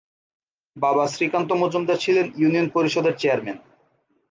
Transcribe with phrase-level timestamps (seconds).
[0.77, 3.57] বাবা শ্রীকান্ত মজুমদার ছিলেন ইউনিয়ন পরিষদের চেয়ারম্যান।